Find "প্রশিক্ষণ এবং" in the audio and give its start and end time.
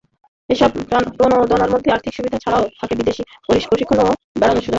3.65-4.13